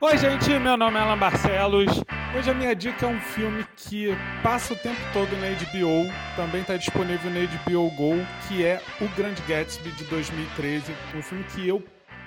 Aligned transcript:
Oi, 0.00 0.16
gente, 0.16 0.48
meu 0.60 0.76
nome 0.76 0.96
é 0.96 1.00
Alan 1.00 1.18
Barcelos. 1.18 2.04
Hoje 2.36 2.48
a 2.48 2.54
minha 2.54 2.72
dica 2.72 3.04
é 3.04 3.08
um 3.08 3.18
filme 3.18 3.66
que 3.76 4.06
passa 4.44 4.72
o 4.72 4.76
tempo 4.76 5.00
todo 5.12 5.28
na 5.32 5.48
HBO, 5.48 6.08
também 6.36 6.60
está 6.60 6.76
disponível 6.76 7.28
na 7.28 7.40
HBO 7.40 7.90
Go, 7.96 8.14
que 8.46 8.64
é 8.64 8.80
O 9.00 9.08
Grande 9.16 9.42
Gatsby 9.42 9.90
de 9.90 10.04
2013, 10.04 10.92
um 11.16 11.20
filme 11.20 11.42
que 11.52 11.66
eu 11.66 11.82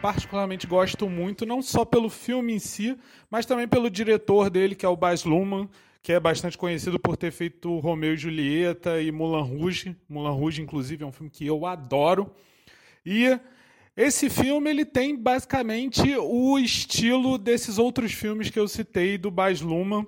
particularmente 0.00 0.64
gosto 0.64 1.10
muito, 1.10 1.44
não 1.44 1.60
só 1.60 1.84
pelo 1.84 2.08
filme 2.08 2.54
em 2.54 2.60
si, 2.60 2.96
mas 3.28 3.44
também 3.44 3.66
pelo 3.66 3.90
diretor 3.90 4.48
dele, 4.48 4.76
que 4.76 4.86
é 4.86 4.88
o 4.88 4.96
Baz 4.96 5.24
Luhrmann, 5.24 5.68
que 6.00 6.12
é 6.12 6.20
bastante 6.20 6.56
conhecido 6.56 7.00
por 7.00 7.16
ter 7.16 7.32
feito 7.32 7.80
Romeu 7.80 8.14
e 8.14 8.16
Julieta 8.16 9.02
e 9.02 9.10
Moulin 9.10 9.42
Rouge. 9.42 9.96
Moulin 10.08 10.38
Rouge, 10.38 10.62
inclusive, 10.62 11.02
é 11.02 11.06
um 11.06 11.10
filme 11.10 11.28
que 11.28 11.44
eu 11.44 11.66
adoro. 11.66 12.32
E 13.04 13.36
esse 13.96 14.28
filme 14.28 14.68
ele 14.68 14.84
tem 14.84 15.16
basicamente 15.16 16.14
o 16.18 16.58
estilo 16.58 17.38
desses 17.38 17.78
outros 17.78 18.12
filmes 18.12 18.50
que 18.50 18.58
eu 18.58 18.68
citei 18.68 19.16
do 19.16 19.30
Baz 19.30 19.62
Luhrmann 19.62 20.06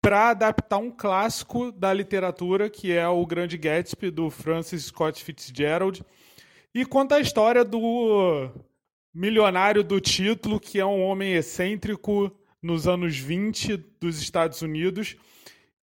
para 0.00 0.30
adaptar 0.30 0.78
um 0.78 0.90
clássico 0.90 1.72
da 1.72 1.92
literatura 1.92 2.70
que 2.70 2.92
é 2.92 3.08
o 3.08 3.26
Grande 3.26 3.58
Gatsby 3.58 4.12
do 4.12 4.30
Francis 4.30 4.84
Scott 4.84 5.24
Fitzgerald 5.24 6.04
e 6.72 6.86
conta 6.86 7.16
a 7.16 7.20
história 7.20 7.64
do 7.64 8.50
milionário 9.12 9.82
do 9.82 10.00
título 10.00 10.60
que 10.60 10.78
é 10.78 10.86
um 10.86 11.02
homem 11.02 11.34
excêntrico 11.34 12.30
nos 12.62 12.86
anos 12.86 13.18
20 13.18 13.76
dos 14.00 14.20
Estados 14.20 14.62
Unidos. 14.62 15.16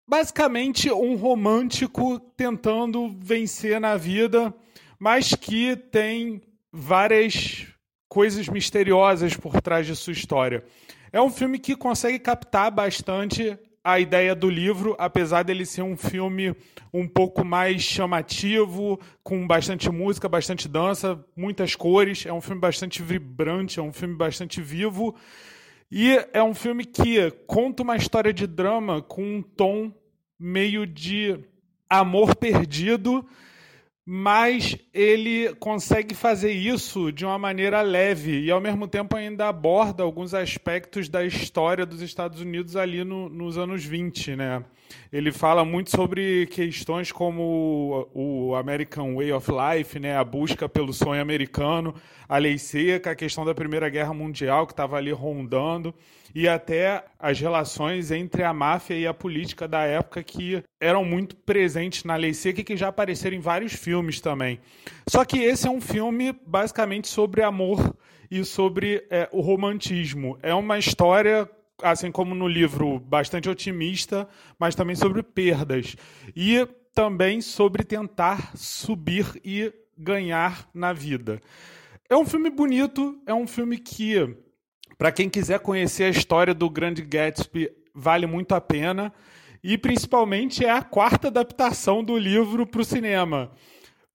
Basicamente 0.07 0.89
um 0.93 1.17
romântico 1.17 2.21
tentando 2.21 3.09
vencer 3.19 3.81
na 3.81 3.97
vida, 3.97 4.55
mas 5.01 5.35
que 5.35 5.75
tem 5.75 6.41
várias 6.77 7.69
coisas 8.09 8.49
misteriosas 8.49 9.37
por 9.37 9.61
trás 9.63 9.87
de 9.87 9.95
sua 9.95 10.13
história. 10.13 10.65
É 11.13 11.21
um 11.21 11.31
filme 11.31 11.61
que 11.61 11.77
consegue 11.77 12.19
captar 12.19 12.69
bastante 12.73 13.57
a 13.85 14.01
ideia 14.01 14.35
do 14.35 14.51
livro, 14.51 14.97
apesar 14.99 15.45
dele 15.45 15.65
ser 15.65 15.83
um 15.83 15.97
filme 15.97 16.53
um 16.93 17.07
pouco 17.07 17.45
mais 17.45 17.83
chamativo, 17.83 18.99
com 19.23 19.47
bastante 19.47 19.89
música, 19.89 20.29
bastante 20.29 20.67
dança, 20.67 21.25
muitas 21.37 21.77
cores. 21.77 22.27
É 22.27 22.33
um 22.33 22.41
filme 22.41 22.61
bastante 22.61 23.03
vibrante, 23.03 23.79
é 23.79 23.83
um 23.83 23.93
filme 23.93 24.17
bastante 24.17 24.61
vivo. 24.61 25.15
E 25.93 26.19
é 26.33 26.43
um 26.43 26.55
filme 26.55 26.85
que 26.85 27.31
conta 27.47 27.85
uma 27.85 27.95
história 27.95 28.33
de 28.33 28.49
drama 28.49 29.01
com 29.01 29.23
um 29.23 29.43
tom 29.43 29.93
meio 30.37 30.87
de 30.87 31.39
amor 31.89 32.35
perdido 32.35 33.25
mas 34.07 34.77
ele 34.93 35.55
consegue 35.55 36.15
fazer 36.15 36.53
isso 36.53 37.11
de 37.11 37.25
uma 37.25 37.39
maneira 37.39 37.81
leve 37.81 38.39
e, 38.41 38.51
ao 38.51 38.61
mesmo 38.61 38.87
tempo, 38.87 39.17
ainda 39.17 39.49
aborda 39.49 40.03
alguns 40.03 40.35
aspectos 40.35 41.09
da 41.09 41.25
história 41.25 41.87
dos 41.87 42.03
Estados 42.03 42.41
Unidos 42.41 42.77
ali 42.77 43.03
no, 43.03 43.31
nos 43.31 43.57
anos 43.57 43.83
20. 43.83 44.37
Né? 44.37 44.63
Ele 45.11 45.33
fala 45.33 45.65
muito 45.65 45.91
sobre 45.91 46.47
questões 46.49 47.11
como 47.11 48.11
o 48.13 48.55
American 48.55 49.15
Way 49.15 49.33
of 49.33 49.51
Life, 49.51 49.99
né? 49.99 50.15
a 50.15 50.25
busca 50.25 50.69
pelo 50.69 50.93
sonho 50.93 51.23
americano, 51.23 51.95
a 52.29 52.37
lei 52.37 52.59
seca, 52.59 53.13
a 53.13 53.17
questão 53.17 53.43
da 53.43 53.55
Primeira 53.55 53.89
Guerra 53.89 54.13
Mundial 54.13 54.67
que 54.67 54.75
estava 54.75 54.99
ali 54.99 55.13
rondando 55.13 55.95
e 56.35 56.49
até 56.49 57.05
as 57.19 57.39
relações 57.39 58.11
entre 58.11 58.43
a 58.43 58.53
máfia 58.53 58.95
e 58.95 59.07
a 59.07 59.15
política 59.15 59.69
da 59.69 59.85
época 59.85 60.23
que 60.23 60.63
eram 60.81 61.05
muito 61.05 61.37
presentes 61.37 62.03
na 62.03 62.17
Lei 62.17 62.35
Seca 62.35 62.61
e 62.61 62.65
que 62.65 62.77
já 62.77 62.89
apareceram 62.89 63.37
em 63.37 63.41
vários 63.41 63.73
filmes 63.95 64.21
também. 64.21 64.59
Só 65.09 65.25
que 65.25 65.39
esse 65.39 65.69
é 65.69 65.71
um 65.71 65.81
filme 65.81 66.33
basicamente 66.45 67.07
sobre 67.07 67.43
amor 67.43 67.97
e 68.29 68.45
sobre 68.45 69.07
é, 69.09 69.29
o 69.31 69.41
romantismo. 69.41 70.37
É 70.43 70.53
uma 70.53 70.79
história 70.79 71.49
assim 71.81 72.11
como 72.11 72.35
no 72.35 72.49
livro, 72.49 72.99
bastante 72.99 73.49
otimista, 73.49 74.29
mas 74.59 74.75
também 74.75 74.97
sobre 74.97 75.23
perdas. 75.23 75.95
E 76.35 76.67
também 76.93 77.41
sobre 77.41 77.85
tentar 77.85 78.57
subir 78.57 79.41
e 79.45 79.73
ganhar 79.97 80.69
na 80.75 80.93
vida. 80.93 81.41
É 82.11 82.17
um 82.17 82.27
filme 82.27 82.51
bonito, 82.51 83.21
é 83.27 83.35
um 83.35 83.47
filme 83.47 83.79
que 83.79 84.37
para 84.99 85.13
quem 85.13 85.29
quiser 85.29 85.61
conhecer 85.61 86.05
a 86.05 86.09
história 86.11 86.53
do 86.55 86.69
Grande 86.69 87.03
Gatsby, 87.03 87.71
vale 87.95 88.27
muito 88.27 88.57
a 88.57 88.61
pena. 88.61 89.13
E 89.63 89.79
principalmente 89.79 90.63
é 90.63 90.71
a 90.71 90.83
quarta 90.83 91.29
adaptação 91.29 92.05
do 92.05 92.19
livro 92.19 92.67
para 92.67 92.83
o 92.83 92.85
cinema. 92.85 93.51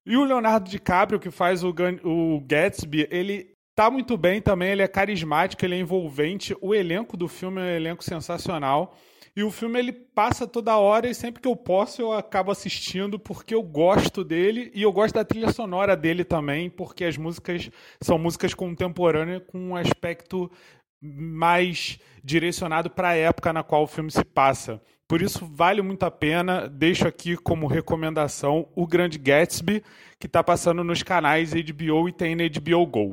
E 0.05 0.17
o 0.17 0.23
Leonardo 0.23 0.69
DiCaprio, 0.69 1.19
que 1.19 1.29
faz 1.29 1.63
o, 1.63 1.73
o 2.03 2.41
Gatsby, 2.41 3.07
ele 3.11 3.53
tá 3.75 3.89
muito 3.89 4.17
bem 4.17 4.41
também, 4.41 4.71
ele 4.71 4.81
é 4.81 4.87
carismático, 4.87 5.63
ele 5.63 5.75
é 5.75 5.79
envolvente. 5.79 6.55
O 6.61 6.73
elenco 6.73 7.15
do 7.15 7.27
filme 7.27 7.61
é 7.61 7.63
um 7.63 7.67
elenco 7.67 8.03
sensacional. 8.03 8.95
E 9.35 9.43
o 9.43 9.51
filme 9.51 9.79
ele 9.79 9.93
passa 9.93 10.45
toda 10.45 10.77
hora 10.77 11.09
e 11.09 11.15
sempre 11.15 11.41
que 11.41 11.47
eu 11.47 11.55
posso 11.55 12.01
eu 12.01 12.11
acabo 12.11 12.51
assistindo 12.51 13.17
porque 13.17 13.55
eu 13.55 13.63
gosto 13.63 14.23
dele 14.23 14.69
e 14.73 14.81
eu 14.81 14.91
gosto 14.91 15.15
da 15.15 15.23
trilha 15.23 15.53
sonora 15.53 15.95
dele 15.95 16.25
também, 16.25 16.69
porque 16.69 17.05
as 17.05 17.15
músicas 17.15 17.69
são 18.01 18.17
músicas 18.17 18.53
contemporâneas 18.53 19.43
com 19.47 19.57
um 19.57 19.75
aspecto 19.77 20.51
mais 21.01 21.99
direcionado 22.23 22.89
para 22.89 23.09
a 23.09 23.15
época 23.15 23.53
na 23.53 23.63
qual 23.63 23.83
o 23.83 23.87
filme 23.87 24.11
se 24.11 24.23
passa. 24.23 24.81
Por 25.07 25.21
isso 25.21 25.45
vale 25.45 25.81
muito 25.81 26.03
a 26.03 26.11
pena. 26.11 26.67
Deixo 26.67 27.07
aqui 27.07 27.35
como 27.35 27.65
recomendação 27.65 28.67
o 28.75 28.85
Grande 28.85 29.17
Gatsby, 29.17 29.83
que 30.19 30.27
está 30.27 30.43
passando 30.43 30.83
nos 30.83 31.01
canais 31.01 31.51
HBO 31.53 32.07
e 32.07 32.11
tem 32.11 32.35
na 32.35 32.43
HBO 32.43 32.85
Go. 32.85 33.11